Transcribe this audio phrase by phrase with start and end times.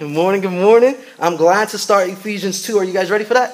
[0.00, 0.96] Good morning, good morning.
[1.18, 2.78] I'm glad to start Ephesians 2.
[2.78, 3.50] Are you guys ready for that?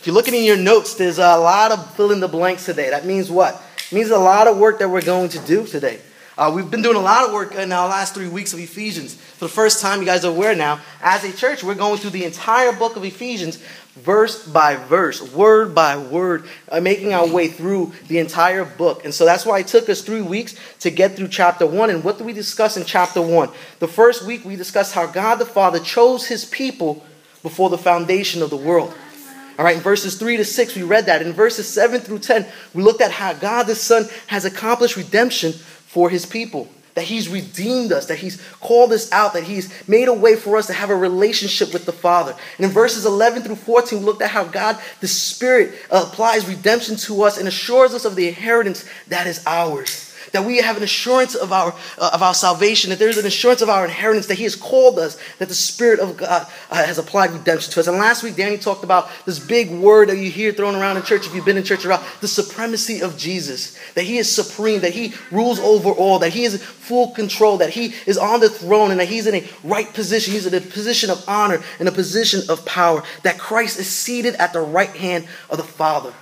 [0.00, 2.88] If you're looking in your notes, there's a lot of fill in the blanks today.
[2.88, 3.62] That means what?
[3.90, 6.00] It means a lot of work that we're going to do today.
[6.36, 9.14] Uh, we've been doing a lot of work in our last three weeks of Ephesians.
[9.14, 12.10] For the first time, you guys are aware now, as a church, we're going through
[12.10, 13.62] the entire book of Ephesians,
[13.94, 19.04] verse by verse, word by word, uh, making our way through the entire book.
[19.04, 21.88] And so that's why it took us three weeks to get through chapter one.
[21.88, 23.50] And what did we discuss in chapter one?
[23.78, 27.06] The first week, we discussed how God the Father chose his people
[27.44, 28.92] before the foundation of the world.
[29.56, 31.22] All right, in verses 3 to 6, we read that.
[31.22, 35.54] In verses 7 through 10, we looked at how God the Son has accomplished redemption
[35.94, 36.68] for his people.
[36.94, 40.56] That he's redeemed us, that he's called us out, that he's made a way for
[40.56, 42.36] us to have a relationship with the Father.
[42.56, 46.96] And in verses 11 through 14, we looked at how God, the Spirit, applies redemption
[46.96, 50.03] to us and assures us of the inheritance that is ours
[50.34, 53.62] that we have an assurance of our, uh, of our salvation, that there's an assurance
[53.62, 56.98] of our inheritance, that He has called us, that the Spirit of God uh, has
[56.98, 57.86] applied redemption to us.
[57.86, 61.04] And last week, Danny talked about this big word that you hear thrown around in
[61.04, 64.80] church if you've been in church around the supremacy of Jesus, that He is supreme,
[64.80, 68.50] that He rules over all, that He is full control, that He is on the
[68.50, 70.32] throne, and that He's in a right position.
[70.32, 74.34] He's in a position of honor, in a position of power, that Christ is seated
[74.34, 76.12] at the right hand of the Father.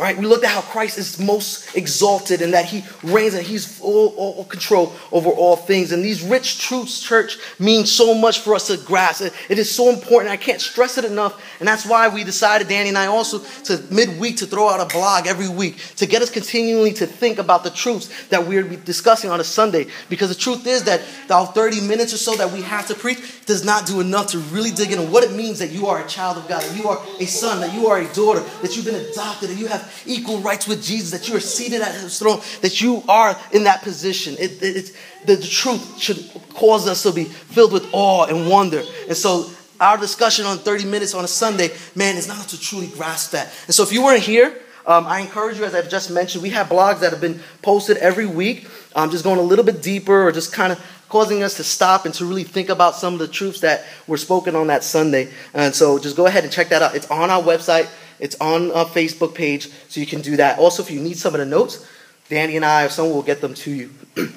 [0.00, 3.46] All right, we looked at how Christ is most exalted and that he reigns and
[3.46, 5.92] he's full all control over all things.
[5.92, 9.20] And these rich truths, church, mean so much for us to grasp.
[9.20, 10.32] It, it is so important.
[10.32, 11.38] I can't stress it enough.
[11.58, 14.86] And that's why we decided, Danny and I, also to midweek to throw out a
[14.86, 19.28] blog every week to get us continually to think about the truths that we're discussing
[19.28, 19.88] on a Sunday.
[20.08, 23.44] Because the truth is that our 30 minutes or so that we have to preach
[23.44, 26.08] does not do enough to really dig into what it means that you are a
[26.08, 28.86] child of God, that you are a son, that you are a daughter, that you've
[28.86, 32.18] been adopted, that you have equal rights with Jesus, that you are seated at his
[32.18, 34.36] throne, that you are in that position.
[34.38, 38.82] It, it, the, the truth should cause us to be filled with awe and wonder.
[39.08, 42.88] And so our discussion on 30 minutes on a Sunday, man, is not to truly
[42.88, 43.52] grasp that.
[43.66, 46.50] And so if you weren't here, um, I encourage you, as I've just mentioned, we
[46.50, 50.22] have blogs that have been posted every week, um, just going a little bit deeper
[50.22, 53.18] or just kind of causing us to stop and to really think about some of
[53.18, 55.30] the truths that were spoken on that Sunday.
[55.52, 56.94] And so just go ahead and check that out.
[56.94, 57.88] It's on our website.
[58.18, 60.58] It's on our Facebook page, so you can do that.
[60.58, 61.86] Also, if you need some of the notes,
[62.28, 63.90] Danny and I or someone will get them to you.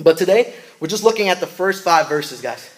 [0.00, 2.68] but today, we're just looking at the first five verses, guys.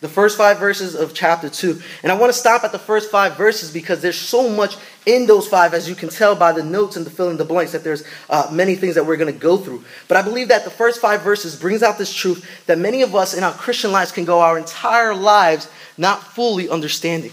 [0.00, 1.80] The first five verses of chapter 2.
[2.02, 5.26] And I want to stop at the first five verses because there's so much in
[5.26, 7.72] those five, as you can tell by the notes and the fill in the blanks,
[7.72, 9.84] that there's uh, many things that we're going to go through.
[10.08, 13.14] But I believe that the first five verses brings out this truth that many of
[13.14, 17.32] us in our Christian lives can go our entire lives not fully understanding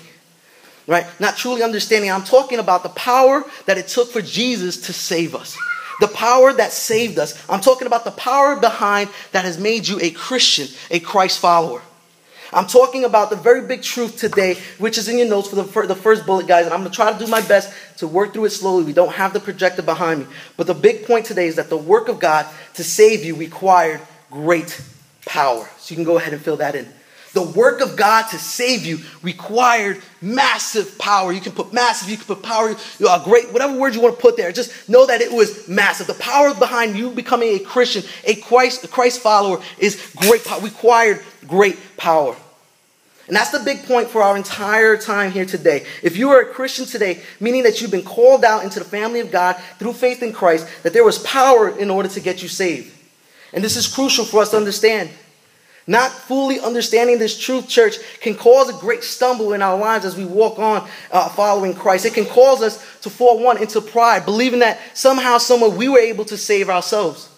[0.88, 1.06] right?
[1.20, 2.10] Not truly understanding.
[2.10, 5.58] I'm talking about the power that it took for Jesus to save us.
[6.00, 7.44] The power that saved us.
[7.50, 11.82] I'm talking about the power behind that has made you a Christian, a Christ follower.
[12.54, 15.88] I'm talking about the very big truth today, which is in your notes for the,
[15.88, 16.66] the first bullet, guys.
[16.66, 18.84] And I'm going to try to do my best to work through it slowly.
[18.84, 20.28] We don't have the projector behind me.
[20.56, 24.02] But the big point today is that the work of God to save you required
[24.32, 24.82] great
[25.26, 25.70] power.
[25.78, 26.88] So you can go ahead and fill that in
[27.38, 31.32] the work of God to save you required massive power.
[31.32, 32.76] You can put massive, you can put power,
[33.08, 34.52] uh, great, whatever word you want to put there.
[34.52, 36.08] Just know that it was massive.
[36.08, 40.62] The power behind you becoming a Christian, a Christ, a Christ follower, is great power,
[40.62, 42.36] required great power.
[43.28, 45.86] And that's the big point for our entire time here today.
[46.02, 49.20] If you are a Christian today, meaning that you've been called out into the family
[49.20, 52.48] of God through faith in Christ, that there was power in order to get you
[52.48, 52.92] saved.
[53.54, 55.12] And this is crucial for us to understand.
[55.90, 60.18] Not fully understanding this truth, church, can cause a great stumble in our lives as
[60.18, 62.06] we walk on uh, following Christ.
[62.06, 66.00] It can cause us to fall one into pride, believing that somehow, somewhere, we were
[66.00, 67.30] able to save ourselves.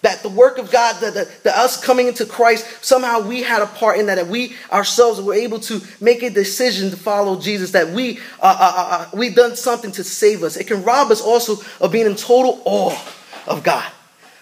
[0.00, 3.60] That the work of God, that, that, that us coming into Christ, somehow we had
[3.60, 7.38] a part in that, that we ourselves were able to make a decision to follow
[7.38, 10.56] Jesus, that we uh, uh, uh, uh we done something to save us.
[10.56, 12.98] It can rob us also of being in total awe
[13.46, 13.90] of God.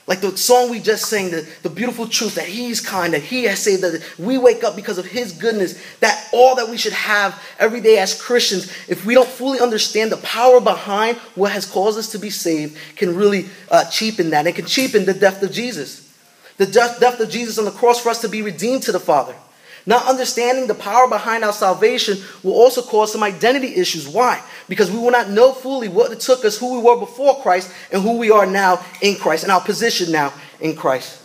[0.06, 3.44] Like the song we just sang, the, the beautiful truth that He's kind, that He
[3.44, 6.92] has saved, that we wake up because of His goodness, that all that we should
[6.92, 11.66] have every day as Christians, if we don't fully understand the power behind what has
[11.66, 14.46] caused us to be saved, can really uh, cheapen that.
[14.46, 16.12] It can cheapen the death of Jesus.
[16.56, 19.00] The death, death of Jesus on the cross for us to be redeemed to the
[19.00, 19.36] Father.
[19.84, 24.08] Not understanding the power behind our salvation will also cause some identity issues.
[24.08, 24.42] Why?
[24.68, 27.72] Because we will not know fully what it took us, who we were before Christ,
[27.90, 31.18] and who we are now in Christ, and our position now in Christ.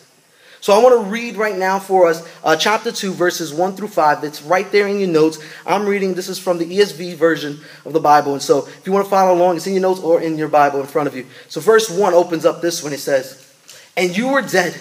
[0.59, 3.89] So I want to read right now for us uh, chapter 2, verses 1 through
[3.89, 4.23] 5.
[4.23, 5.37] It's right there in your notes.
[5.65, 8.33] I'm reading, this is from the ESV version of the Bible.
[8.33, 10.47] And so if you want to follow along, it's in your notes or in your
[10.47, 11.27] Bible in front of you.
[11.47, 12.91] So verse 1 opens up this one.
[12.91, 13.53] It says,
[13.95, 14.75] And you were dead.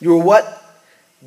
[0.00, 0.58] You were what?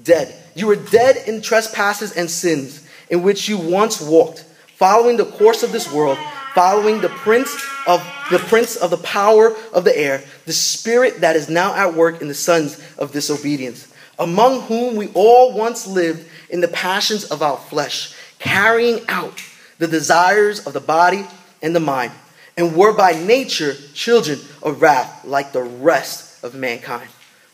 [0.01, 4.39] Dead You were dead in trespasses and sins in which you once walked,
[4.77, 6.17] following the course of this world,
[6.55, 7.53] following the prince
[7.85, 11.93] of the prince of the power of the air, the spirit that is now at
[11.93, 17.25] work in the sons of disobedience, among whom we all once lived in the passions
[17.25, 19.43] of our flesh, carrying out
[19.77, 21.25] the desires of the body
[21.61, 22.13] and the mind,
[22.57, 27.09] and were by nature children of wrath like the rest of mankind.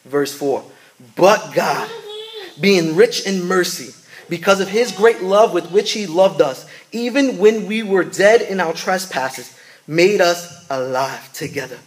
[0.06, 0.64] Verse 4
[1.16, 1.90] But God,
[2.62, 3.94] being rich in mercy,
[4.30, 8.42] because of his great love with which he loved us, even when we were dead
[8.42, 11.80] in our trespasses, made us alive together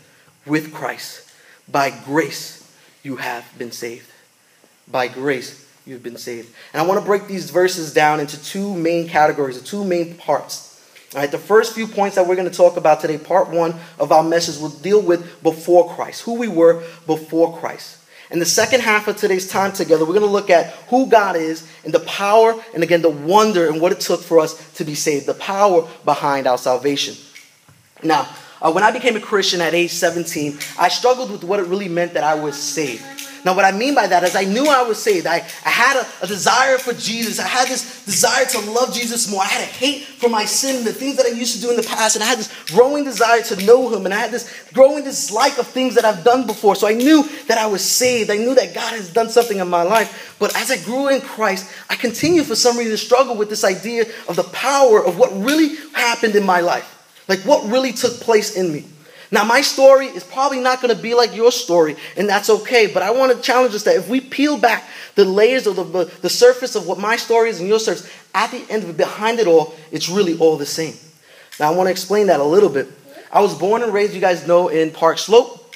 [0.44, 1.30] with Christ.
[1.70, 2.70] By grace
[3.02, 4.10] you have been saved.
[4.86, 6.54] By grace you've been saved.
[6.72, 10.14] And I want to break these verses down into two main categories, or two main
[10.16, 10.72] parts.
[11.14, 13.74] All right, the first few points that we're going to talk about today, part one
[13.98, 17.98] of our message, will deal with before Christ, who we were before Christ.
[18.30, 21.36] In the second half of today's time together, we're going to look at who God
[21.36, 24.84] is and the power and again the wonder and what it took for us to
[24.84, 27.14] be saved, the power behind our salvation.
[28.02, 28.28] Now,
[28.62, 31.88] uh, when I became a Christian at age 17, I struggled with what it really
[31.88, 33.13] meant that I was saved.
[33.44, 35.26] Now, what I mean by that is I knew I was saved.
[35.26, 37.38] I, I had a, a, desire for Jesus.
[37.38, 39.42] I had this desire to love Jesus more.
[39.42, 41.76] I had a hate for my sin, the things that I used to do in
[41.76, 42.16] the past.
[42.16, 44.06] And I had this growing desire to know Him.
[44.06, 46.74] And I had this growing dislike of things that I've done before.
[46.74, 48.30] So I knew that I was saved.
[48.30, 50.36] I knew that God has done something in my life.
[50.38, 53.62] But as I grew in Christ, I continued for some reason to struggle with this
[53.62, 56.90] idea of the power of what really happened in my life.
[57.28, 58.86] Like what really took place in me.
[59.34, 62.86] Now, my story is probably not going to be like your story, and that's okay.
[62.86, 66.04] But I want to challenge us that if we peel back the layers of the,
[66.22, 67.96] the surface of what my story is and your story,
[68.32, 70.94] at the end of it, behind it all, it's really all the same.
[71.58, 72.86] Now, I want to explain that a little bit.
[73.32, 75.74] I was born and raised, you guys know, in Park Slope.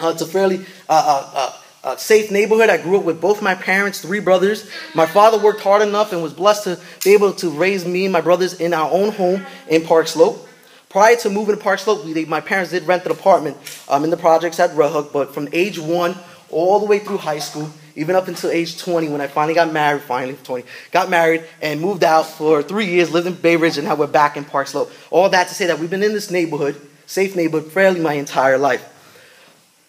[0.00, 2.70] Uh, it's a fairly uh, uh, uh, uh safe neighborhood.
[2.70, 4.70] I grew up with both my parents, three brothers.
[4.94, 8.12] My father worked hard enough and was blessed to be able to raise me and
[8.12, 10.48] my brothers in our own home in Park Slope.
[10.92, 13.56] Prior to moving to Park Slope, we, my parents did rent an apartment
[13.88, 16.14] um, in the projects at Red Hook, but from age one
[16.50, 19.72] all the way through high school, even up until age 20 when I finally got
[19.72, 23.78] married, finally 20, got married and moved out for three years, lived in Bay Ridge,
[23.78, 24.92] and now we're back in Park Slope.
[25.10, 28.58] All that to say that we've been in this neighborhood, safe neighborhood, fairly my entire
[28.58, 28.86] life.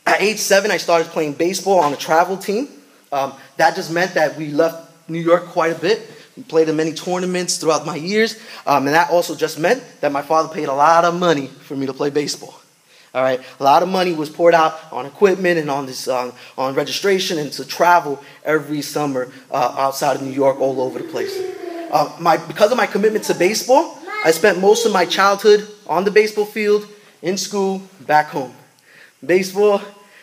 [0.06, 2.70] At age seven, I started playing baseball on a travel team.
[3.12, 6.00] Um, that just meant that we left New York quite a bit.
[6.48, 10.24] Played in many tournaments throughout my years, um, and that also just meant that my
[10.24, 12.56] father paid a lot of money for me to play baseball.
[13.14, 16.34] All right, a lot of money was poured out on equipment and on this um,
[16.58, 21.08] on registration and to travel every summer uh, outside of New York, all over the
[21.08, 21.40] place.
[21.92, 26.06] Uh, my because of my commitment to baseball, I spent most of my childhood on
[26.06, 26.88] the baseball field,
[27.22, 28.54] in school, back home.
[29.24, 29.82] Baseball,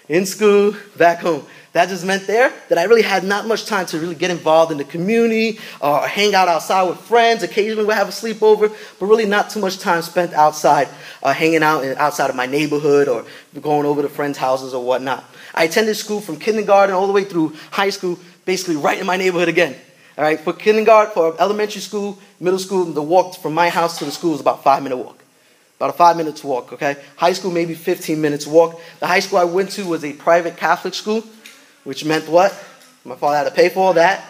[0.08, 1.46] in school, back home.
[1.72, 4.72] That just meant there that I really had not much time to really get involved
[4.72, 7.44] in the community or hang out outside with friends.
[7.44, 10.88] Occasionally we'd have a sleepover, but really not too much time spent outside,
[11.22, 13.24] uh, hanging out outside of my neighborhood or
[13.60, 15.24] going over to friends' houses or whatnot.
[15.54, 19.16] I attended school from kindergarten all the way through high school, basically right in my
[19.16, 19.76] neighborhood again.
[20.18, 24.04] All right, for kindergarten, for elementary school, middle school, the walk from my house to
[24.04, 25.22] the school is about five minute walk.
[25.76, 26.96] About a five minutes walk, okay?
[27.16, 28.78] High school, maybe 15 minutes walk.
[28.98, 31.24] The high school I went to was a private Catholic school
[31.90, 32.52] which meant what?
[33.04, 34.24] My father had to pay for all that.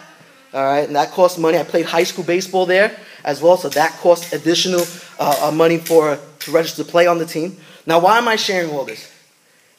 [0.51, 1.59] All right, and that cost money.
[1.59, 4.83] I played high school baseball there as well, so that cost additional
[5.19, 7.57] uh, uh, money for to register to play on the team.
[7.85, 9.13] Now, why am I sharing all this?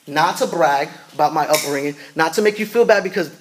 [0.07, 3.37] Not to brag about my upbringing, not to make you feel bad because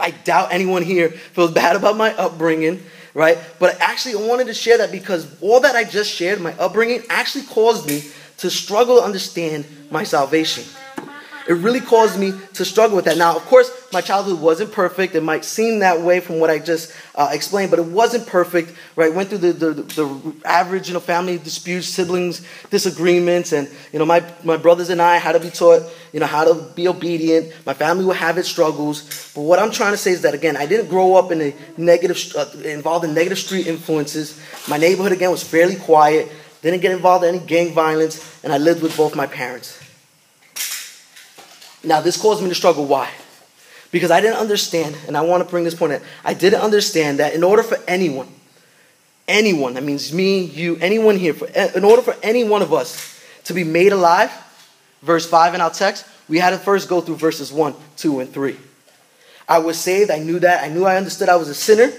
[0.00, 2.82] I doubt anyone here feels bad about my upbringing,
[3.12, 3.36] right?
[3.58, 7.02] But I actually, wanted to share that because all that I just shared, my upbringing,
[7.10, 8.04] actually caused me
[8.38, 10.64] to struggle to understand my salvation.
[11.48, 13.16] It really caused me to struggle with that.
[13.16, 15.14] Now, of course, my childhood wasn't perfect.
[15.14, 18.72] It might seem that way from what I just uh, explained, but it wasn't perfect,
[18.94, 19.12] right?
[19.12, 24.06] Went through the, the, the, average, you know, family disputes, siblings, disagreements, and, you know,
[24.06, 25.82] my, my brothers and I had to be taught,
[26.12, 27.52] you know, how to be obedient.
[27.66, 29.32] My family would have its struggles.
[29.34, 31.54] But what I'm trying to say is that, again, I didn't grow up in a
[31.76, 34.40] negative, uh, involved in negative street influences.
[34.68, 36.30] My neighborhood, again, was fairly quiet.
[36.62, 39.81] Didn't get involved in any gang violence, and I lived with both my parents.
[41.84, 42.86] Now, this caused me to struggle.
[42.86, 43.10] Why?
[43.90, 46.02] Because I didn't understand, and I want to bring this point in.
[46.24, 48.28] I didn't understand that in order for anyone,
[49.28, 52.72] anyone, that means me, you, anyone here, for, eh, in order for any one of
[52.72, 54.30] us to be made alive,
[55.02, 58.32] verse 5 in our text, we had to first go through verses 1, 2, and
[58.32, 58.56] 3.
[59.48, 60.10] I was saved.
[60.10, 60.64] I knew that.
[60.64, 61.92] I knew I understood I was a sinner.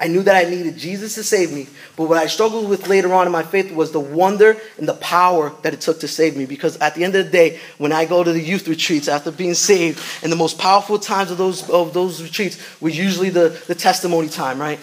[0.00, 3.12] I knew that I needed Jesus to save me, but what I struggled with later
[3.12, 6.36] on in my faith was the wonder and the power that it took to save
[6.36, 6.46] me.
[6.46, 9.32] Because at the end of the day, when I go to the youth retreats after
[9.32, 13.60] being saved, and the most powerful times of those, of those retreats were usually the,
[13.66, 14.78] the testimony time, right?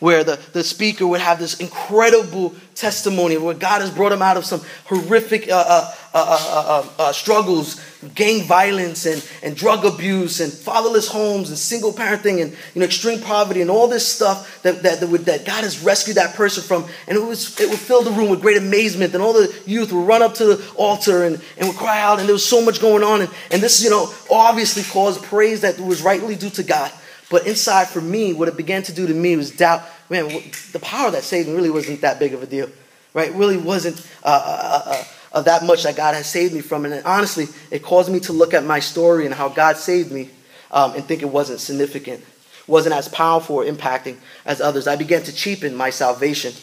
[0.00, 4.36] where the, the speaker would have this incredible testimony where God has brought him out
[4.36, 7.80] of some horrific uh, uh, uh, uh, struggles,
[8.14, 12.84] gang violence and, and drug abuse and fatherless homes and single parenting and you know,
[12.84, 16.34] extreme poverty and all this stuff that, that, that, would, that God has rescued that
[16.34, 16.88] person from.
[17.08, 19.14] And it, was, it would fill the room with great amazement.
[19.14, 22.20] And all the youth would run up to the altar and, and would cry out.
[22.20, 23.22] And there was so much going on.
[23.22, 26.92] And, and this, you know, obviously caused praise that was rightly due to God.
[27.30, 29.82] But inside for me, what it began to do to me was doubt.
[30.10, 30.28] Man,
[30.72, 32.68] the power that saved me really wasn't that big of a deal,
[33.14, 33.32] right?
[33.32, 35.04] Really wasn't uh, uh,
[35.34, 36.86] uh, that much that God has saved me from.
[36.86, 40.30] And honestly, it caused me to look at my story and how God saved me
[40.70, 42.24] um, and think it wasn't significant,
[42.66, 44.86] wasn't as powerful or impacting as others.
[44.86, 46.54] I began to cheapen my salvation.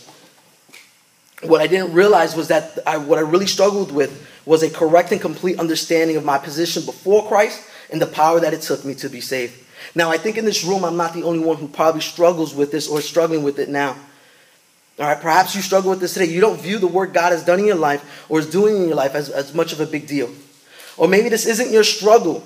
[1.43, 5.11] What I didn't realize was that I, what I really struggled with was a correct
[5.11, 8.95] and complete understanding of my position before Christ and the power that it took me
[8.95, 9.53] to be saved.
[9.95, 12.71] Now, I think in this room, I'm not the only one who probably struggles with
[12.71, 13.97] this or struggling with it now.
[14.99, 16.25] All right, perhaps you struggle with this today.
[16.25, 18.87] You don't view the work God has done in your life or is doing in
[18.87, 20.29] your life as, as much of a big deal.
[20.97, 22.43] Or maybe this isn't your struggle,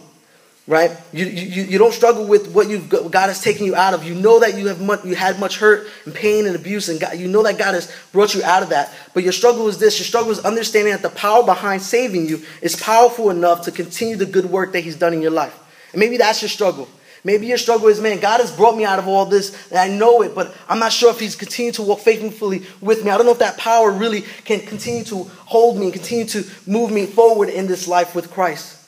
[0.67, 0.91] right?
[1.11, 4.03] You, you, you don't struggle with what you've God has taken you out of.
[4.03, 6.99] You know that you have much, you had much hurt and pain and abuse, and
[6.99, 8.93] God, you know that God has brought you out of that.
[9.13, 12.43] But your struggle is this: your struggle is understanding that the power behind saving you
[12.61, 15.59] is powerful enough to continue the good work that He's done in your life.
[15.91, 16.87] And maybe that's your struggle.
[17.25, 19.87] Maybe your struggle is, man, God has brought me out of all this, and I
[19.87, 23.09] know it, but I'm not sure if He's continued to walk faithfully with me.
[23.09, 26.45] I don't know if that power really can continue to hold me and continue to
[26.67, 28.79] move me forward in this life with Christ.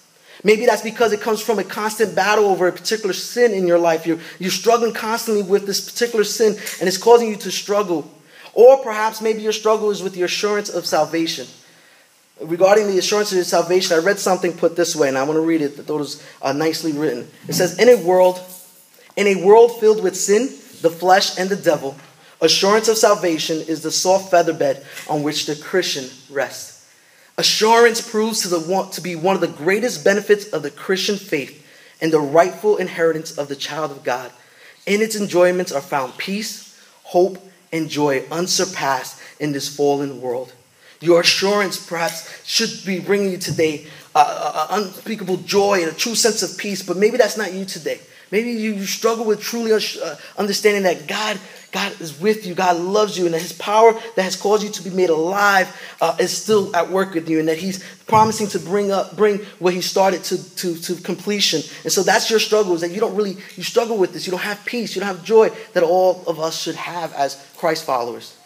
[0.44, 3.80] Maybe that's because it comes from a constant battle over a particular sin in your
[3.80, 4.06] life.
[4.06, 8.08] You're, you're struggling constantly with this particular sin, and it's causing you to struggle.
[8.54, 11.48] Or perhaps maybe your struggle is with the assurance of salvation
[12.42, 15.46] regarding the assurance of salvation, I read something put this way, and I want to
[15.46, 15.80] read it.
[15.80, 17.30] I thought it was uh, nicely written.
[17.48, 18.40] It says, "In a world,
[19.16, 20.48] in a world filled with sin,
[20.82, 21.96] the flesh, and the devil,
[22.42, 26.86] assurance of salvation is the soft feather bed on which the Christian rests.
[27.40, 31.64] Assurance proves to, the, to be one of the greatest benefits of the Christian faith
[32.02, 34.32] and the rightful inheritance of the child of God.
[34.86, 37.38] In its enjoyments are found peace, hope,
[37.72, 40.54] and joy unsurpassed in this fallen world."
[41.00, 43.88] Your assurance perhaps should be bringing you today
[44.18, 47.54] uh, uh, uh, unspeakable joy and a true sense of peace, but maybe that's not
[47.54, 48.00] you today.
[48.32, 51.40] Maybe you struggle with truly uh, understanding that God,
[51.72, 54.72] God is with you, God loves you, and that His power that has caused you
[54.72, 55.70] to be made alive
[56.20, 59.76] is still at work with you, and that He's promising to bring up, bring what
[59.76, 61.62] He started to, to, to completion.
[61.84, 64.26] And so that's your struggle is that you don't really you struggle with this.
[64.26, 64.96] You don't have peace.
[64.96, 68.37] You don't have joy that all of us should have as Christ followers.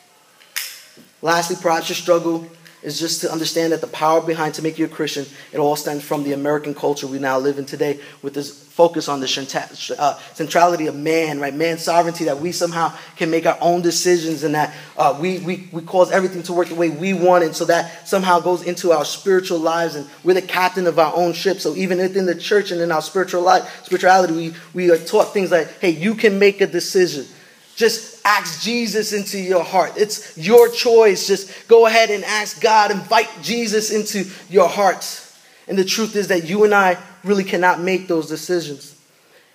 [1.21, 2.47] Lastly, perhaps your struggle
[2.83, 5.75] is just to understand that the power behind to make you a Christian, it all
[5.75, 9.95] stems from the American culture we now live in today with this focus on the
[9.99, 11.53] uh, centrality of man, right?
[11.53, 15.69] Man's sovereignty, that we somehow can make our own decisions and that uh, we, we,
[15.71, 17.43] we cause everything to work the way we want.
[17.43, 21.13] And so that somehow goes into our spiritual lives and we're the captain of our
[21.15, 21.59] own ship.
[21.59, 25.33] So even within the church and in our spiritual life, spirituality, we, we are taught
[25.33, 27.27] things like, hey, you can make a decision.
[27.75, 29.93] Just ask Jesus into your heart.
[29.97, 31.27] It's your choice.
[31.27, 35.27] Just go ahead and ask God, invite Jesus into your heart.
[35.67, 38.99] And the truth is that you and I really cannot make those decisions.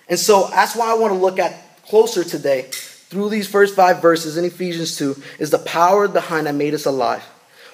[0.08, 2.62] And so that's why I want to look at closer today
[3.08, 6.86] through these first five verses in Ephesians 2 is the power behind that made us
[6.86, 7.22] alive.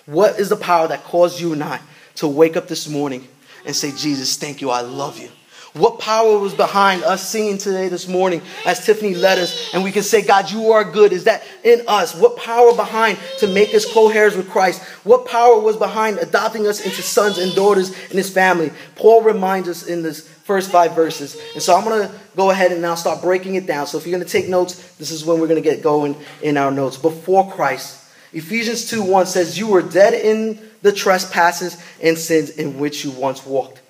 [0.06, 1.80] What is the power that caused you and I
[2.16, 3.26] to wake up this morning
[3.64, 5.30] and say, Jesus, thank you, I love you.
[5.74, 9.90] What power was behind us seeing today, this morning, as Tiffany led us, and we
[9.90, 11.14] can say, God, you are good.
[11.14, 12.14] Is that in us?
[12.14, 14.82] What power behind to make us co heirs with Christ?
[15.04, 18.70] What power was behind adopting us into sons and daughters in his family?
[18.96, 21.40] Paul reminds us in this first five verses.
[21.54, 23.86] And so I'm going to go ahead and now start breaking it down.
[23.86, 26.16] So if you're going to take notes, this is when we're going to get going
[26.42, 26.98] in our notes.
[26.98, 27.98] Before Christ,
[28.34, 33.10] Ephesians 2 1 says, You were dead in the trespasses and sins in which you
[33.12, 33.81] once walked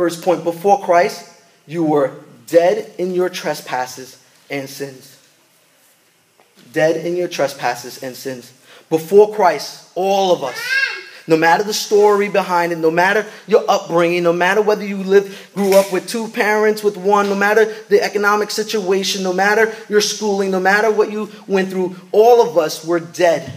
[0.00, 1.30] First point before Christ,
[1.66, 2.14] you were
[2.46, 4.16] dead in your trespasses
[4.48, 5.18] and sins.
[6.72, 8.50] Dead in your trespasses and sins.
[8.88, 10.58] Before Christ, all of us,
[11.26, 15.50] no matter the story behind it, no matter your upbringing, no matter whether you live,
[15.54, 20.00] grew up with two parents, with one, no matter the economic situation, no matter your
[20.00, 23.52] schooling, no matter what you went through, all of us were dead.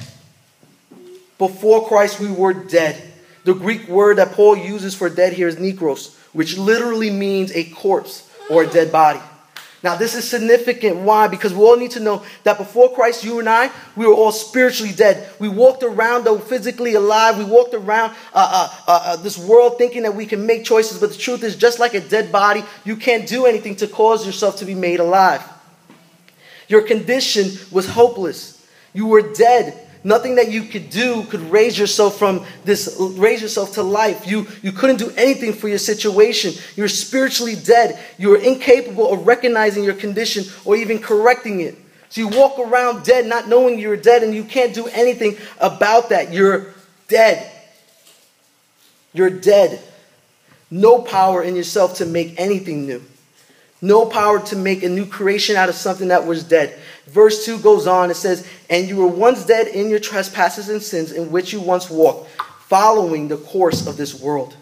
[1.37, 3.01] Before Christ, we were dead.
[3.45, 7.63] The Greek word that Paul uses for dead here is nekros, which literally means a
[7.65, 9.21] corpse or a dead body.
[9.83, 10.95] Now, this is significant.
[10.95, 11.27] Why?
[11.27, 14.31] Because we all need to know that before Christ, you and I, we were all
[14.31, 15.29] spiritually dead.
[15.39, 17.37] We walked around, though physically alive.
[17.37, 20.99] We walked around uh, uh, uh, uh, this world thinking that we can make choices.
[21.01, 24.25] But the truth is, just like a dead body, you can't do anything to cause
[24.25, 25.43] yourself to be made alive.
[26.69, 28.65] Your condition was hopeless.
[28.93, 29.82] You were dead.
[30.05, 34.27] Nothing that you could do could raise yourself from this, raise yourself to life.
[34.27, 36.53] You, you couldn't do anything for your situation.
[36.75, 37.97] You're spiritually dead.
[38.17, 41.77] You're incapable of recognizing your condition or even correcting it.
[42.09, 46.09] So you walk around dead, not knowing you're dead, and you can't do anything about
[46.09, 46.33] that.
[46.33, 46.73] You're
[47.07, 47.49] dead.
[49.13, 49.81] You're dead.
[50.69, 53.01] No power in yourself to make anything new.
[53.83, 56.79] No power to make a new creation out of something that was dead.
[57.07, 60.81] Verse 2 goes on, it says, And you were once dead in your trespasses and
[60.81, 62.29] sins in which you once walked,
[62.61, 64.55] following the course of this world.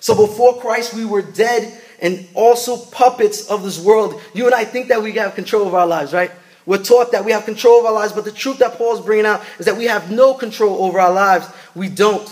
[0.00, 4.22] So before Christ, we were dead and also puppets of this world.
[4.32, 6.30] You and I think that we have control of our lives, right?
[6.64, 9.26] We're taught that we have control of our lives, but the truth that Paul's bringing
[9.26, 11.46] out is that we have no control over our lives.
[11.74, 12.26] We don't.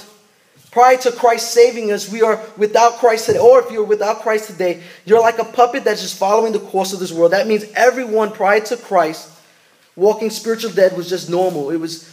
[0.75, 3.38] Prior to Christ saving us, we are without Christ today.
[3.38, 6.93] Or if you're without Christ today, you're like a puppet that's just following the course
[6.93, 7.31] of this world.
[7.31, 9.31] That means everyone prior to Christ
[9.95, 11.71] walking spiritual dead was just normal.
[11.71, 12.12] It was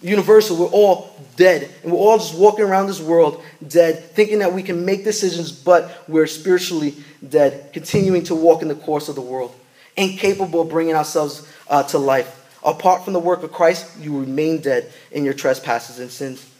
[0.00, 0.56] universal.
[0.56, 1.70] We're all dead.
[1.82, 5.52] And we're all just walking around this world dead, thinking that we can make decisions,
[5.52, 6.94] but we're spiritually
[7.28, 9.54] dead, continuing to walk in the course of the world,
[9.98, 12.58] incapable of bringing ourselves uh, to life.
[12.64, 16.50] Apart from the work of Christ, you remain dead in your trespasses and sins.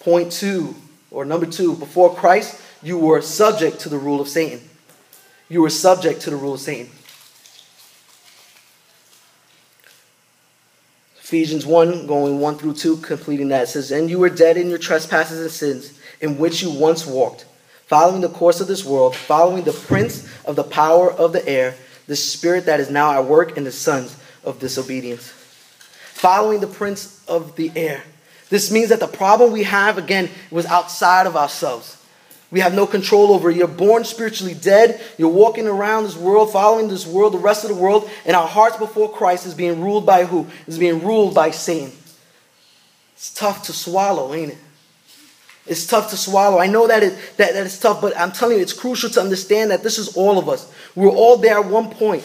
[0.00, 0.74] Point two,
[1.10, 4.60] or number two, before Christ, you were subject to the rule of Satan.
[5.48, 6.90] You were subject to the rule of Satan.
[11.18, 13.68] Ephesians 1, going 1 through 2, completing that.
[13.68, 17.46] Says, And you were dead in your trespasses and sins, in which you once walked,
[17.86, 21.76] following the course of this world, following the prince of the power of the air,
[22.08, 25.28] the spirit that is now at work in the sons of disobedience.
[26.14, 28.02] Following the prince of the air.
[28.50, 31.96] This means that the problem we have, again, was outside of ourselves.
[32.50, 33.48] We have no control over.
[33.48, 35.00] You're born spiritually dead.
[35.16, 38.48] You're walking around this world, following this world, the rest of the world, and our
[38.48, 40.48] hearts before Christ is being ruled by who?
[40.66, 41.92] Is being ruled by Satan.
[43.14, 44.58] It's tough to swallow, ain't it?
[45.66, 46.58] It's tough to swallow.
[46.58, 49.20] I know that, it, that, that it's tough, but I'm telling you, it's crucial to
[49.20, 50.72] understand that this is all of us.
[50.96, 52.24] We're all there at one point.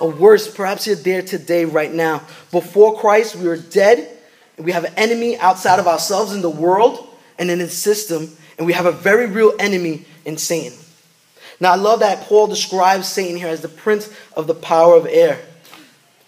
[0.00, 2.22] Or worse, perhaps you're there today, right now.
[2.52, 4.13] Before Christ, we were dead,
[4.58, 8.66] we have an enemy outside of ourselves in the world and in the system and
[8.66, 10.78] we have a very real enemy in Satan.
[11.60, 15.06] Now, I love that Paul describes Satan here as the prince of the power of
[15.06, 15.40] air.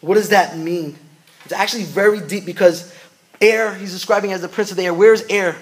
[0.01, 0.97] What does that mean?
[1.45, 2.95] It's actually very deep because
[3.41, 4.95] air, he's describing as the prince of the air.
[4.95, 5.57] Where's air?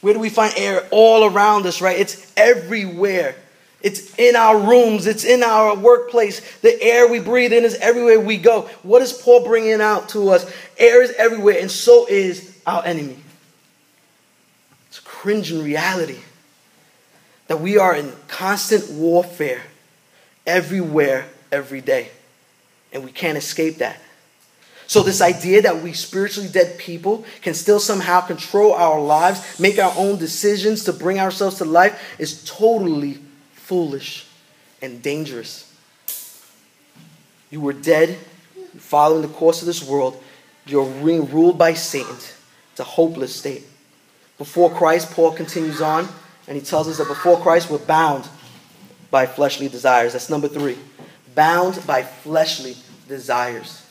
[0.00, 0.86] Where do we find air?
[0.90, 1.98] All around us, right?
[1.98, 3.34] It's everywhere.
[3.80, 6.40] It's in our rooms, it's in our workplace.
[6.58, 8.62] The air we breathe in is everywhere we go.
[8.82, 10.52] What is Paul bringing out to us?
[10.76, 13.16] Air is everywhere, and so is our enemy
[14.88, 16.18] It's a cringing reality
[17.46, 19.62] that we are in constant warfare
[20.46, 22.10] everywhere, every day.
[22.92, 24.00] And we can't escape that.
[24.86, 29.78] So, this idea that we spiritually dead people can still somehow control our lives, make
[29.78, 33.18] our own decisions to bring ourselves to life, is totally
[33.68, 34.26] foolish
[34.80, 35.70] and dangerous.
[37.50, 38.16] You were dead,
[38.78, 40.22] following the course of this world.
[40.66, 42.16] You're being ruled by Satan.
[42.70, 43.64] It's a hopeless state.
[44.38, 46.08] Before Christ, Paul continues on,
[46.46, 48.26] and he tells us that before Christ, we're bound
[49.10, 50.14] by fleshly desires.
[50.14, 50.78] That's number three.
[51.34, 52.74] Bound by fleshly
[53.06, 53.84] desires.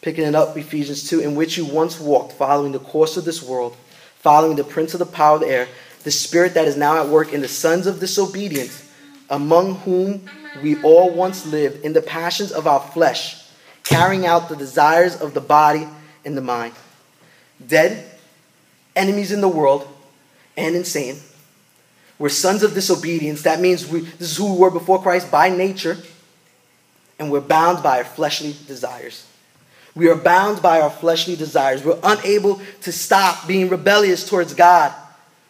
[0.00, 3.42] Picking it up, Ephesians 2, in which you once walked, following the course of this
[3.42, 3.76] world,
[4.16, 5.68] following the prince of the power of the air,
[6.04, 8.88] the spirit that is now at work in the sons of disobedience,
[9.30, 10.28] among whom
[10.62, 13.44] we all once lived in the passions of our flesh,
[13.84, 15.86] carrying out the desires of the body
[16.24, 16.74] and the mind.
[17.64, 18.10] Dead
[18.94, 19.86] enemies in the world
[20.56, 21.20] and in Satan.
[22.18, 23.42] We're sons of disobedience.
[23.42, 25.96] That means we, this is who we were before Christ by nature,
[27.18, 29.26] and we're bound by our fleshly desires.
[29.94, 31.84] We are bound by our fleshly desires.
[31.84, 34.94] We're unable to stop being rebellious towards God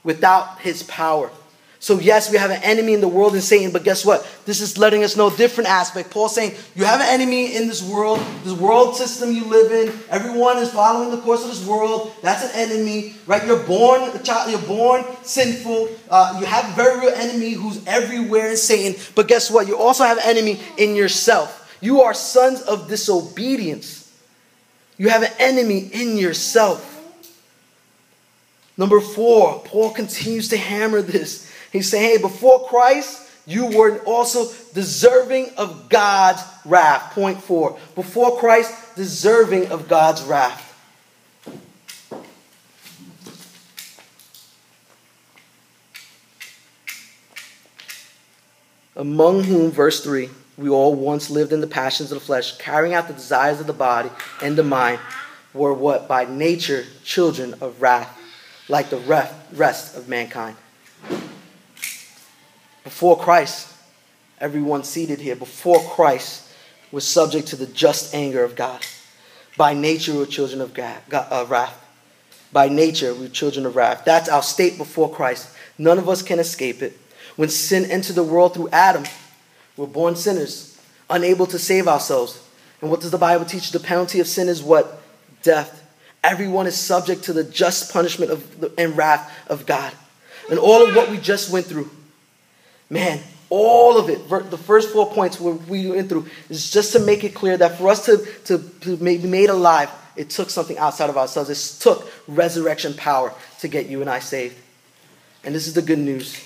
[0.04, 1.30] without His power.
[1.80, 4.26] So, yes, we have an enemy in the world and Satan, but guess what?
[4.46, 6.10] This is letting us know a different aspect.
[6.10, 9.94] Paul's saying, You have an enemy in this world, this world system you live in.
[10.10, 12.12] Everyone is following the course of this world.
[12.20, 13.46] That's an enemy, right?
[13.46, 15.88] You're born a child, you're born sinful.
[16.10, 19.00] Uh, you have a very real enemy who's everywhere in Satan.
[19.14, 19.68] But guess what?
[19.68, 21.78] You also have an enemy in yourself.
[21.80, 24.12] You are sons of disobedience.
[24.96, 26.97] You have an enemy in yourself.
[28.78, 31.50] Number four, Paul continues to hammer this.
[31.72, 37.12] He's saying, hey, before Christ, you were also deserving of God's wrath.
[37.12, 37.76] Point four.
[37.96, 40.64] Before Christ, deserving of God's wrath.
[48.94, 52.94] Among whom, verse 3, we all once lived in the passions of the flesh, carrying
[52.94, 54.10] out the desires of the body
[54.42, 54.98] and the mind,
[55.54, 56.08] were what?
[56.08, 58.17] By nature, children of wrath,
[58.68, 58.98] like the
[59.52, 60.56] rest of mankind.
[62.84, 63.74] Before Christ,
[64.40, 66.50] everyone seated here, before Christ
[66.90, 68.84] was subject to the just anger of God.
[69.56, 71.84] By nature, we're children of God, uh, wrath.
[72.52, 74.04] By nature, we're children of wrath.
[74.04, 75.54] That's our state before Christ.
[75.76, 76.98] None of us can escape it.
[77.36, 79.04] When sin entered the world through Adam,
[79.76, 82.42] we're born sinners, unable to save ourselves.
[82.80, 83.70] And what does the Bible teach?
[83.70, 85.00] The penalty of sin is what?
[85.42, 85.87] Death.
[86.22, 89.92] Everyone is subject to the just punishment of the, and wrath of God.
[90.50, 91.90] And all of what we just went through,
[92.90, 97.24] man, all of it, the first four points we went through, is just to make
[97.24, 101.08] it clear that for us to, to, to be made alive, it took something outside
[101.08, 101.48] of ourselves.
[101.50, 104.56] It took resurrection power to get you and I saved.
[105.44, 106.44] And this is the good news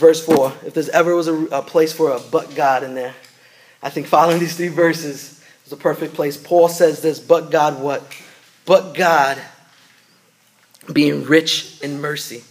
[0.00, 3.14] verse 4, if there's ever was a, a place for a but God in there,
[3.82, 5.39] I think following these three verses
[5.70, 6.36] is a perfect place.
[6.36, 8.02] Paul says this, but God what?
[8.66, 9.38] But God
[10.92, 12.42] being rich in mercy.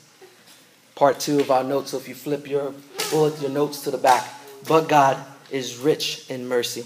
[0.95, 1.91] Part two of our notes.
[1.91, 2.73] So if you flip your
[3.11, 4.25] bullet, your notes to the back,
[4.67, 5.17] but God
[5.51, 6.85] is rich in mercy.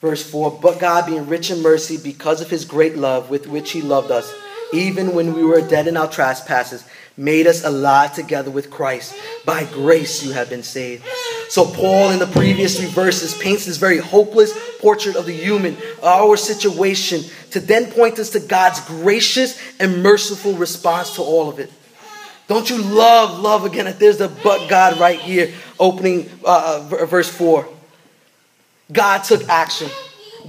[0.00, 3.72] Verse 4 But God, being rich in mercy, because of his great love with which
[3.72, 4.32] he loved us,
[4.72, 6.84] even when we were dead in our trespasses,
[7.16, 9.16] made us alive together with Christ.
[9.44, 11.04] By grace you have been saved.
[11.48, 15.76] So, Paul, in the previous three verses, paints this very hopeless portrait of the human,
[16.02, 21.58] our situation, to then point us to God's gracious and merciful response to all of
[21.58, 21.72] it.
[22.48, 23.86] Don't you love love again?
[23.86, 27.68] That there's the but God right here, opening uh, uh verse 4.
[28.92, 29.88] God took action.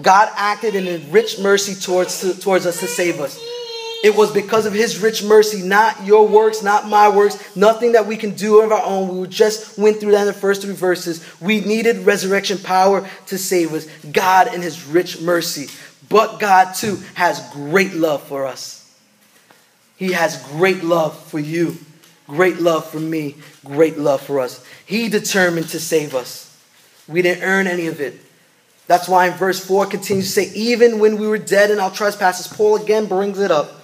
[0.01, 3.39] God acted in rich mercy towards, towards us to save us.
[4.03, 8.05] It was because of his rich mercy, not your works, not my works, nothing that
[8.05, 9.19] we can do of our own.
[9.19, 11.25] We just went through that in the first three verses.
[11.41, 13.87] We needed resurrection power to save us.
[14.11, 15.67] God in his rich mercy.
[16.09, 18.75] But God, too, has great love for us.
[19.97, 21.77] He has great love for you,
[22.27, 24.63] great love for me, great love for us.
[24.85, 26.55] He determined to save us.
[27.07, 28.21] We didn't earn any of it.
[28.85, 31.91] That's why in verse 4 continues to say, even when we were dead in our
[31.91, 33.76] trespasses, Paul again brings it up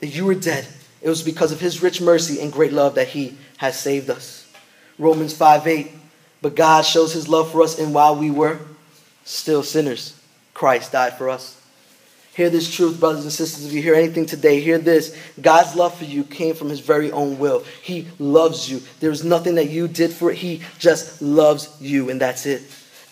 [0.00, 0.66] that you were dead,
[1.02, 4.50] it was because of his rich mercy and great love that he has saved us.
[4.98, 5.92] Romans 5 8.
[6.42, 8.58] But God shows his love for us, and while we were
[9.24, 10.20] still sinners,
[10.54, 11.60] Christ died for us.
[12.34, 13.64] Hear this truth, brothers and sisters.
[13.64, 15.16] If you hear anything today, hear this.
[15.40, 17.64] God's love for you came from his very own will.
[17.82, 18.82] He loves you.
[19.00, 20.36] There's nothing that you did for it.
[20.36, 22.62] He just loves you, and that's it.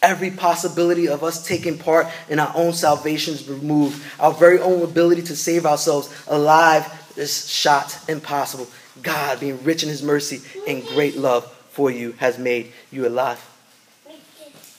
[0.05, 4.05] Every possibility of us taking part in our own salvation is removed.
[4.21, 6.87] Our very own ability to save ourselves alive
[7.17, 8.69] is shot impossible.
[9.03, 13.43] God, being rich in his mercy and great love for you, has made you alive.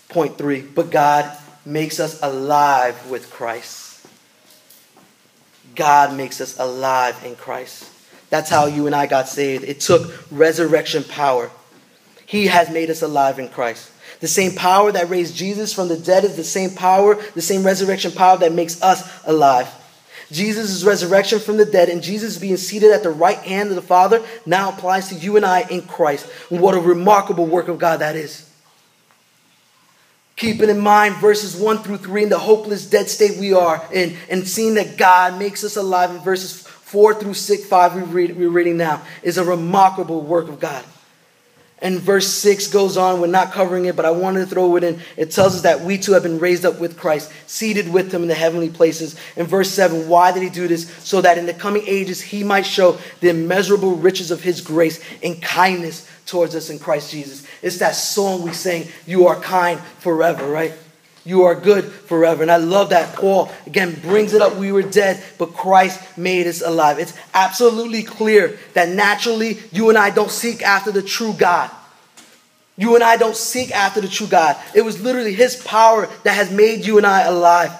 [0.10, 1.36] Point three, but God
[1.66, 4.06] makes us alive with Christ.
[5.74, 7.90] God makes us alive in Christ.
[8.30, 9.64] That's how you and I got saved.
[9.64, 11.50] It took resurrection power.
[12.28, 13.90] He has made us alive in Christ.
[14.20, 17.64] The same power that raised Jesus from the dead is the same power, the same
[17.64, 19.74] resurrection power that makes us alive.
[20.32, 23.82] Jesus' resurrection from the dead and Jesus being seated at the right hand of the
[23.82, 26.26] Father now applies to you and I in Christ.
[26.50, 28.50] What a remarkable work of God that is.
[30.36, 34.18] Keeping in mind verses 1 through 3 in the hopeless dead state we are in,
[34.30, 38.38] and seeing that God makes us alive in verses 4 through 6, 5 we read,
[38.38, 40.84] we're reading now, is a remarkable work of God.
[41.86, 44.84] And verse 6 goes on, we're not covering it, but I wanted to throw it
[44.84, 45.00] in.
[45.18, 48.24] It tells us that we too have been raised up with Christ, seated with him
[48.24, 49.16] in the heavenly places.
[49.36, 50.90] In verse 7, why did he do this?
[51.04, 55.00] So that in the coming ages he might show the immeasurable riches of his grace
[55.22, 57.46] and kindness towards us in Christ Jesus.
[57.62, 60.74] It's that song we sing, You Are Kind Forever, right?
[61.26, 62.44] You are good forever.
[62.44, 64.56] And I love that Paul, again, brings it up.
[64.58, 67.00] We were dead, but Christ made us alive.
[67.00, 71.72] It's absolutely clear that naturally you and I don't seek after the true God.
[72.78, 74.56] You and I don't seek after the true God.
[74.76, 77.72] It was literally his power that has made you and I alive.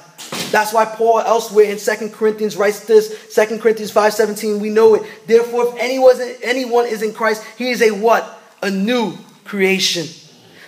[0.52, 5.28] That's why Paul elsewhere in 2 Corinthians writes this, 2 Corinthians 5:17, we know it.
[5.28, 8.42] Therefore, if anyone, anyone is in Christ, he is a what?
[8.64, 10.08] A new creation.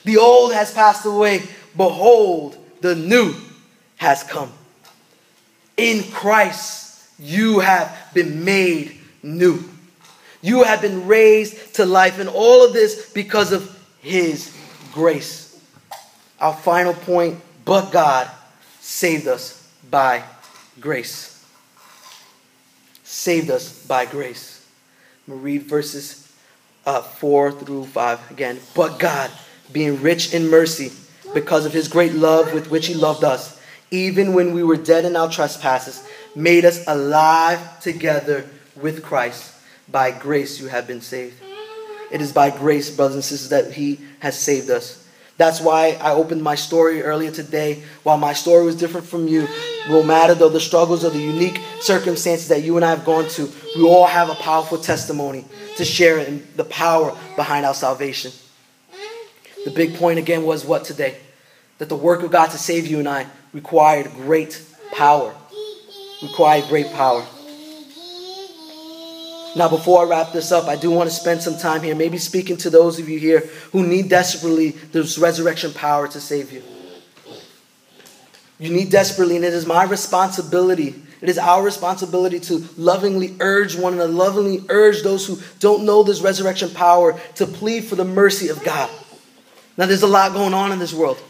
[0.03, 1.43] The old has passed away.
[1.75, 3.35] Behold, the new
[3.97, 4.51] has come.
[5.75, 9.63] In Christ, you have been made new.
[10.41, 14.55] You have been raised to life, and all of this because of His
[14.93, 15.59] grace.
[16.39, 18.29] Our final point, but God
[18.79, 20.23] saved us by
[20.79, 21.45] grace.
[23.03, 24.65] Saved us by grace.
[25.25, 26.31] I'm going to read verses
[26.85, 28.59] uh, 4 through 5 again.
[28.75, 29.31] But God,
[29.71, 30.91] being rich in mercy,
[31.33, 33.59] because of his great love with which he loved us,
[33.91, 39.53] even when we were dead in our trespasses, made us alive together with Christ.
[39.89, 41.41] By grace you have been saved.
[42.11, 45.05] It is by grace, brothers and sisters, that he has saved us.
[45.37, 47.83] That's why I opened my story earlier today.
[48.03, 49.47] While my story was different from you,
[49.87, 53.29] no matter though the struggles or the unique circumstances that you and I have gone
[53.29, 55.45] to, we all have a powerful testimony
[55.77, 58.31] to share in the power behind our salvation.
[59.67, 61.17] The big point again was what today?
[61.79, 65.35] That the work of God to save you and I required great power.
[66.21, 67.25] Required great power.
[69.57, 72.17] Now, before I wrap this up, I do want to spend some time here, maybe
[72.17, 73.41] speaking to those of you here
[73.73, 76.63] who need desperately this resurrection power to save you.
[78.59, 80.95] You need desperately, and it is my responsibility.
[81.19, 86.03] It is our responsibility to lovingly urge one another, lovingly urge those who don't know
[86.03, 88.89] this resurrection power to plead for the mercy of God.
[89.77, 91.21] Now, there's a lot going on in this world.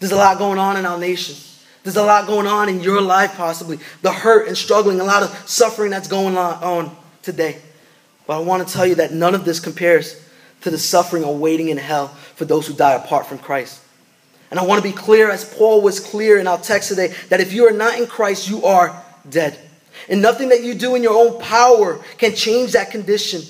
[0.00, 1.36] There's a lot going on in our nation.
[1.84, 3.78] There's a lot going on in your life, possibly.
[4.02, 7.60] The hurt and struggling, a lot of suffering that's going on today.
[8.26, 10.20] But I want to tell you that none of this compares
[10.62, 13.80] to the suffering awaiting in hell for those who die apart from Christ.
[14.50, 17.40] And I want to be clear, as Paul was clear in our text today, that
[17.40, 19.58] if you are not in Christ, you are dead.
[20.08, 23.42] And nothing that you do in your own power can change that condition.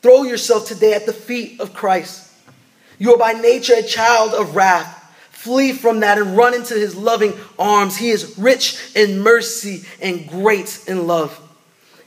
[0.00, 2.23] Throw yourself today at the feet of Christ.
[2.98, 5.00] You are by nature a child of wrath.
[5.30, 7.96] Flee from that and run into his loving arms.
[7.96, 11.40] He is rich in mercy and great in love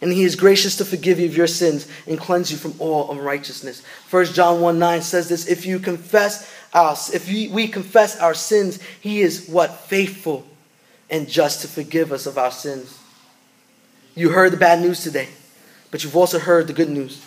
[0.02, 3.12] and he is gracious to forgive you of your sins and cleanse you from all
[3.12, 3.84] unrighteousness.
[4.10, 8.80] 1 John 1 9 says this if you confess us, if we confess our sins,
[9.02, 9.80] he is what?
[9.82, 10.46] Faithful
[11.10, 13.00] and just to forgive us of our sins.
[14.16, 15.30] You heard the bad news today,
[15.90, 17.24] but you've also heard the good news.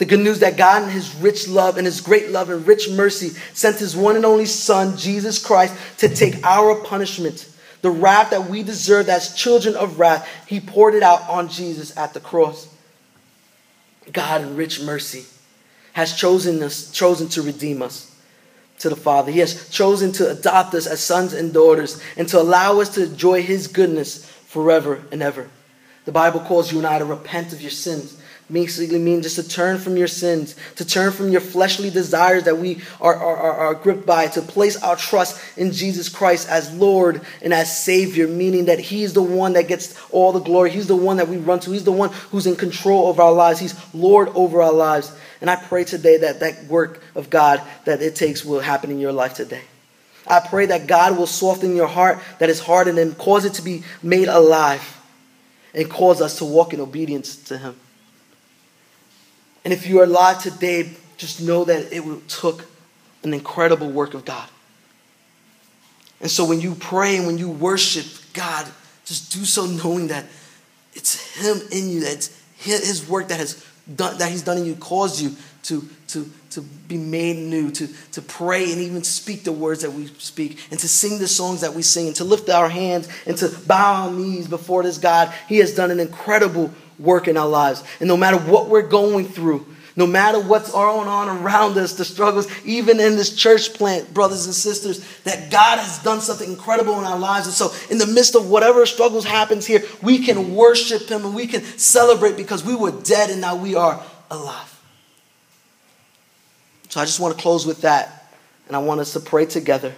[0.00, 2.90] The good news that God, in His rich love and His great love and rich
[2.90, 7.46] mercy, sent His one and only Son, Jesus Christ, to take our punishment
[7.82, 11.96] the wrath that we deserved as children of wrath, he poured it out on Jesus
[11.96, 12.68] at the cross.
[14.12, 15.24] God in rich mercy
[15.92, 18.14] has chosen us, chosen to redeem us
[18.80, 19.32] to the Father.
[19.32, 23.04] He has chosen to adopt us as sons and daughters and to allow us to
[23.04, 25.48] enjoy his goodness forever and ever.
[26.04, 28.19] The Bible calls you and I to repent of your sins
[28.52, 32.58] basically means just to turn from your sins, to turn from your fleshly desires that
[32.58, 36.72] we are, are, are, are, gripped by, to place our trust in Jesus Christ as
[36.72, 40.70] Lord and as Savior, meaning that He's the one that gets all the glory.
[40.70, 41.70] He's the one that we run to.
[41.70, 43.60] He's the one who's in control of our lives.
[43.60, 45.12] He's Lord over our lives.
[45.40, 48.98] And I pray today that that work of God that it takes will happen in
[48.98, 49.62] your life today.
[50.26, 53.62] I pray that God will soften your heart that is hardened and cause it to
[53.62, 54.98] be made alive
[55.74, 57.76] and cause us to walk in obedience to Him.
[59.64, 62.64] And if you are alive today, just know that it took
[63.22, 64.48] an incredible work of God.
[66.20, 68.66] And so when you pray and when you worship God,
[69.04, 70.26] just do so knowing that
[70.94, 74.66] it's Him in you, that it's His work that has done that He's done in
[74.66, 79.44] you, caused you to, to, to be made new, to, to pray and even speak
[79.44, 82.24] the words that we speak, and to sing the songs that we sing, and to
[82.24, 85.32] lift our hands and to bow our knees before this God.
[85.48, 87.82] He has done an incredible work in our lives.
[87.98, 92.04] And no matter what we're going through, no matter what's going on around us, the
[92.04, 96.98] struggles, even in this church plant, brothers and sisters, that God has done something incredible
[96.98, 97.46] in our lives.
[97.46, 101.34] And so, in the midst of whatever struggles happens here, we can worship Him and
[101.34, 104.80] we can celebrate because we were dead and now we are alive.
[106.88, 108.16] So, I just want to close with that.
[108.68, 109.92] And I want us to pray together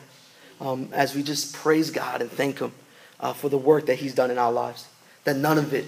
[0.59, 2.73] um, as we just praise God and thank Him
[3.21, 4.89] uh, for the work that He's done in our lives.
[5.25, 5.85] That none of it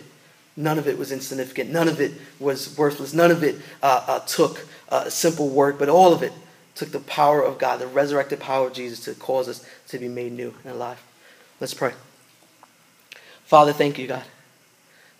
[0.56, 1.70] None of it was insignificant.
[1.70, 3.12] None of it was worthless.
[3.12, 6.32] None of it uh, uh, took uh, simple work, but all of it
[6.74, 10.08] took the power of God, the resurrected power of Jesus, to cause us to be
[10.08, 11.02] made new and alive.
[11.60, 11.92] Let's pray.
[13.44, 14.24] Father, thank you, God.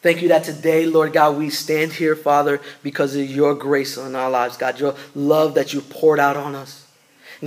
[0.03, 4.15] Thank you that today, Lord God, we stand here, Father, because of your grace on
[4.15, 6.84] our lives, God, your love that you poured out on us.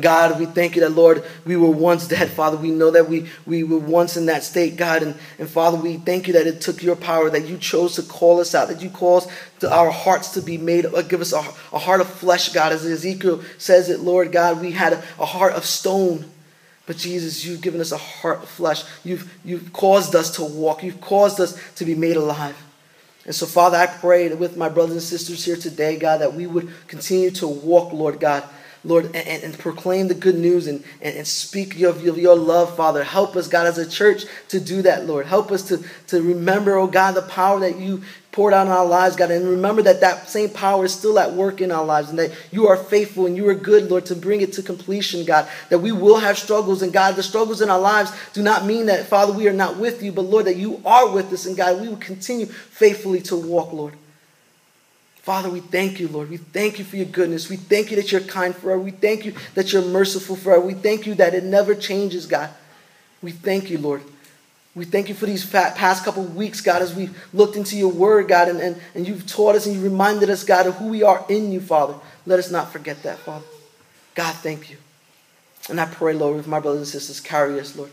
[0.02, 2.58] God, we thank you that, Lord, we were once dead, Father.
[2.58, 5.02] We know that we, we were once in that state, God.
[5.04, 8.04] And, and Father, we thank you that it took your power, that you chose to
[8.04, 9.30] call us out, that you caused
[9.64, 11.40] our hearts to be made, uh, give us a,
[11.74, 12.74] a, heart of flesh, God.
[12.74, 16.26] As Ezekiel says it, Lord God, we had a, a heart of stone.
[16.86, 18.84] But Jesus, you've given us a heart of flesh.
[19.04, 20.84] You've, you've caused us to walk.
[20.84, 22.56] You've caused us to be made alive.
[23.26, 26.48] And so, Father, I pray with my brothers and sisters here today, God, that we
[26.48, 28.44] would continue to walk, Lord God,
[28.88, 32.76] Lord, and, and proclaim the good news and, and, and speak of your, your love,
[32.76, 33.04] Father.
[33.04, 35.26] Help us, God, as a church to do that, Lord.
[35.26, 38.86] Help us to, to remember, oh God, the power that you poured out in our
[38.86, 42.12] lives, God, and remember that that same power is still at work in our lives
[42.12, 45.26] and that you are faithful and you are good, Lord, to bring it to completion,
[45.26, 45.50] God.
[45.70, 48.86] That we will have struggles, and God, the struggles in our lives do not mean
[48.86, 51.58] that, Father, we are not with you, but Lord, that you are with us, and
[51.58, 53.96] God, we will continue faithfully to walk, Lord.
[55.28, 56.30] Father, we thank you, Lord.
[56.30, 57.50] We thank you for your goodness.
[57.50, 58.82] We thank you that you're kind for us.
[58.82, 60.64] We thank you that you're merciful for us.
[60.64, 62.50] We thank you that it never changes, God.
[63.22, 64.04] We thank you, Lord.
[64.74, 68.30] We thank you for these past couple weeks, God, as we've looked into your word,
[68.30, 71.04] God, and, and, and you've taught us and you reminded us, God, of who we
[71.04, 71.96] are in you, Father.
[72.26, 73.46] Let us not forget that, Father.
[74.16, 74.78] God, thank you.
[75.70, 77.92] And I pray, Lord, with my brothers and sisters, carry us, Lord.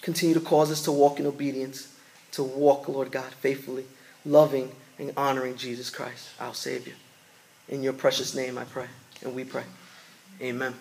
[0.00, 1.94] Continue to cause us to walk in obedience,
[2.32, 3.84] to walk, Lord God, faithfully,
[4.24, 6.94] loving, and honoring Jesus Christ, our Savior.
[7.68, 8.86] In your precious name I pray,
[9.22, 9.64] and we pray.
[10.40, 10.74] Amen.